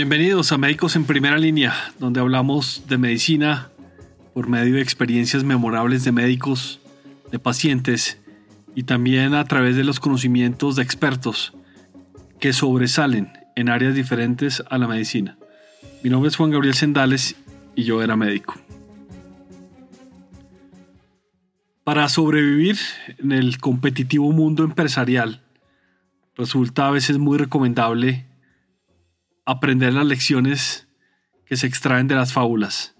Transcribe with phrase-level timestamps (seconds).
[0.00, 3.72] Bienvenidos a Médicos en Primera Línea, donde hablamos de medicina
[4.32, 6.78] por medio de experiencias memorables de médicos,
[7.32, 8.20] de pacientes
[8.76, 11.52] y también a través de los conocimientos de expertos
[12.38, 15.36] que sobresalen en áreas diferentes a la medicina.
[16.04, 17.34] Mi nombre es Juan Gabriel Sendales
[17.74, 18.54] y yo era médico.
[21.82, 22.78] Para sobrevivir
[23.18, 25.42] en el competitivo mundo empresarial,
[26.36, 28.27] resulta a veces muy recomendable
[29.48, 30.88] aprender las lecciones
[31.46, 32.94] que se extraen de las fábulas.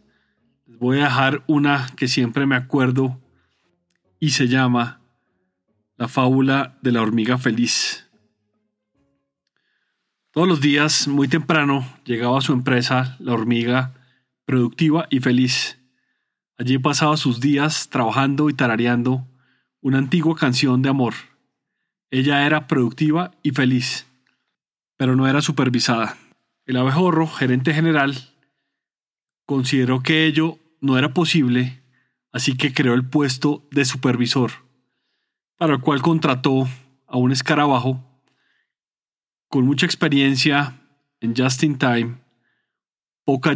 [0.67, 3.21] Les voy a dejar una que siempre me acuerdo
[4.19, 5.03] y se llama
[5.99, 8.09] La fábula de la hormiga feliz.
[10.31, 13.93] Todos los días, muy temprano, llegaba a su empresa la hormiga
[14.47, 15.79] productiva y feliz.
[16.57, 19.29] Allí pasaba sus días trabajando y tarareando
[19.83, 21.13] una antigua canción de amor.
[22.11, 24.07] Ella era productiva y feliz,
[24.97, 26.17] pero no era supervisada.
[26.69, 28.15] El abejorro, gerente general,
[29.47, 31.83] consideró que ello no era posible,
[32.31, 34.51] así que creó el puesto de supervisor,
[35.57, 36.69] para el cual contrató
[37.07, 38.05] a un escarabajo
[39.49, 40.79] con mucha experiencia
[41.21, 42.19] en Just in Time,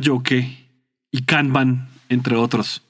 [0.00, 0.70] Yoke
[1.10, 2.82] y Kanban, entre otros.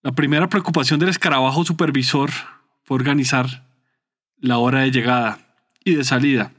[0.00, 2.30] La primera preocupación del escarabajo supervisor
[2.82, 3.68] fue organizar
[4.38, 5.38] la hora de llegada
[5.84, 6.50] y de salida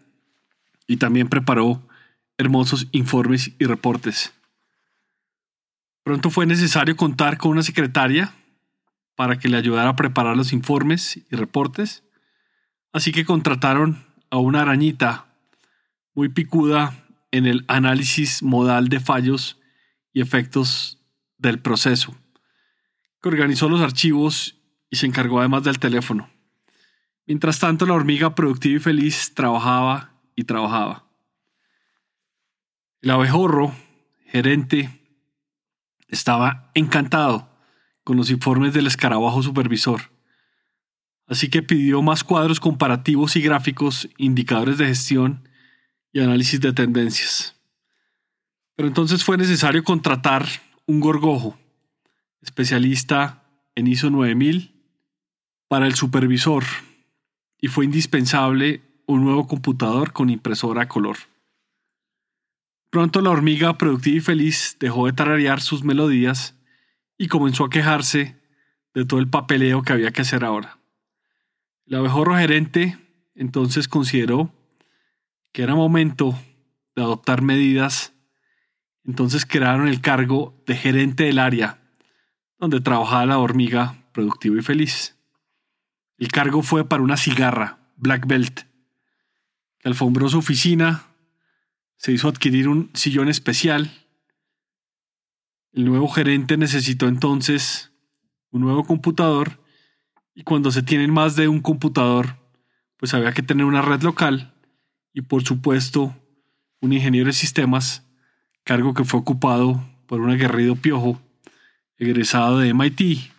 [0.94, 1.82] y también preparó
[2.38, 4.32] hermosos informes y reportes.
[6.04, 8.36] Pronto fue necesario contar con una secretaria
[9.16, 12.04] para que le ayudara a preparar los informes y reportes,
[12.92, 15.26] así que contrataron a una arañita
[16.14, 16.94] muy picuda
[17.32, 19.60] en el análisis modal de fallos
[20.14, 21.00] y efectos
[21.40, 22.16] del proceso,
[23.20, 24.60] que organizó los archivos
[24.92, 26.30] y se encargó además del teléfono.
[27.26, 31.06] Mientras tanto, la hormiga productiva y feliz trabajaba y trabajaba.
[33.02, 33.74] El abejorro,
[34.26, 35.02] gerente,
[36.08, 37.50] estaba encantado
[38.04, 40.12] con los informes del escarabajo supervisor,
[41.28, 45.50] así que pidió más cuadros comparativos y gráficos, indicadores de gestión
[46.12, 47.56] y análisis de tendencias.
[48.76, 50.46] Pero entonces fue necesario contratar
[50.86, 51.58] un gorgojo,
[52.42, 53.44] especialista
[53.76, 54.74] en ISO 9000,
[55.68, 56.64] para el supervisor,
[57.60, 61.18] y fue indispensable un nuevo computador con impresora a color.
[62.90, 66.56] Pronto la hormiga productiva y feliz dejó de tararear sus melodías
[67.18, 68.40] y comenzó a quejarse
[68.94, 70.78] de todo el papeleo que había que hacer ahora.
[71.86, 72.98] El abejorro gerente
[73.36, 74.54] entonces consideró
[75.52, 76.38] que era momento
[76.96, 78.14] de adoptar medidas,
[79.04, 81.80] entonces crearon el cargo de gerente del área
[82.60, 85.18] donde trabajaba la hormiga productiva y feliz.
[86.18, 88.62] El cargo fue para una cigarra, Black Belt,
[89.84, 91.04] alfombró su oficina,
[91.98, 93.92] se hizo adquirir un sillón especial.
[95.72, 97.92] El nuevo gerente necesitó entonces
[98.52, 99.60] un nuevo computador
[100.36, 102.38] y cuando se tienen más de un computador,
[102.98, 104.54] pues había que tener una red local
[105.14, 106.16] y por supuesto
[106.82, 108.04] un ingeniero de sistemas,
[108.64, 111.22] cargo que fue ocupado por un aguerrido piojo,
[111.98, 113.32] egresado de MIT,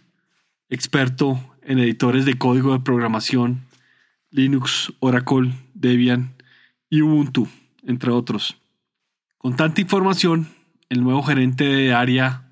[0.69, 3.67] experto en editores de código de programación,
[4.31, 5.53] Linux, Oracle,
[5.85, 6.35] Debian
[6.89, 7.47] y Ubuntu,
[7.83, 8.57] entre otros.
[9.37, 10.49] Con tanta información,
[10.89, 12.51] el nuevo gerente de área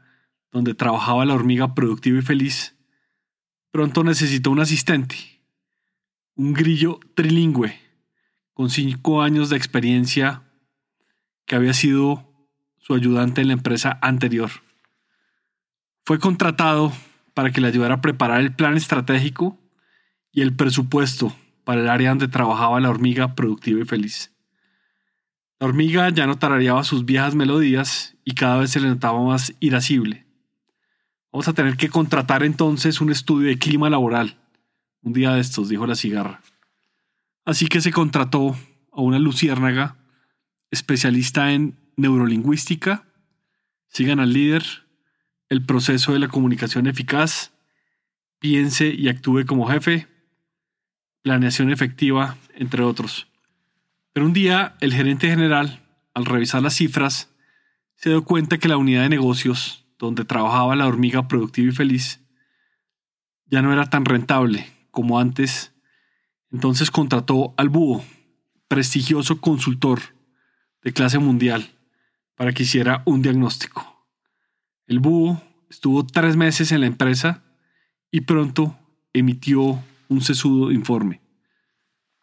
[0.51, 2.77] donde trabajaba la hormiga productiva y feliz,
[3.71, 5.17] pronto necesitó un asistente,
[6.35, 7.81] un grillo trilingüe,
[8.53, 10.43] con cinco años de experiencia,
[11.47, 12.29] que había sido
[12.77, 14.51] su ayudante en la empresa anterior.
[16.05, 16.93] Fue contratado
[17.33, 19.59] para que le ayudara a preparar el plan estratégico
[20.33, 21.35] y el presupuesto
[21.65, 24.33] para el área donde trabajaba la hormiga productiva y feliz.
[25.59, 29.55] La hormiga ya no tarareaba sus viejas melodías y cada vez se le notaba más
[29.61, 30.27] irascible.
[31.33, 34.39] Vamos a tener que contratar entonces un estudio de clima laboral.
[35.03, 36.43] Un día de estos, dijo la cigarra.
[37.45, 38.57] Así que se contrató
[38.93, 39.97] a una luciérnaga
[40.71, 43.05] especialista en neurolingüística.
[43.89, 44.65] Sigan al líder,
[45.49, 47.53] el proceso de la comunicación eficaz,
[48.39, 50.09] piense y actúe como jefe,
[51.23, 53.29] planeación efectiva, entre otros.
[54.13, 55.81] Pero un día el gerente general,
[56.15, 57.31] al revisar las cifras,
[57.95, 62.21] se dio cuenta que la unidad de negocios, donde trabajaba la hormiga productiva y feliz,
[63.47, 65.73] ya no era tan rentable como antes.
[66.51, 68.05] Entonces contrató al búho,
[68.69, 70.01] prestigioso consultor
[70.83, 71.71] de clase mundial,
[72.35, 74.09] para que hiciera un diagnóstico.
[74.87, 75.41] El búho
[75.71, 77.45] estuvo tres meses en la empresa
[78.11, 78.77] y pronto
[79.13, 81.21] emitió un sesudo informe.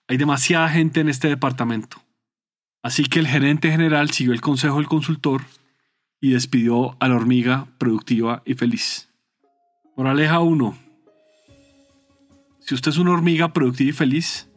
[0.07, 1.97] Hay demasiada gente en este departamento.
[2.81, 5.41] Así que el gerente general siguió el consejo del consultor
[6.21, 9.09] y despidió a la hormiga productiva y feliz.
[9.97, 10.77] Moraleja 1.
[12.59, 14.49] Si usted es una hormiga productiva y feliz,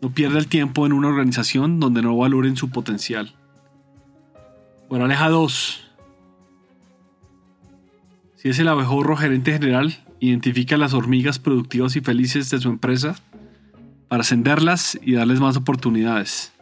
[0.00, 3.34] no pierda el tiempo en una organización donde no valoren su potencial.
[4.88, 5.90] Moraleja 2.
[8.36, 13.16] Si es el abejorro gerente general, identifica las hormigas productivas y felices de su empresa
[14.08, 16.52] para ascenderlas y darles más oportunidades.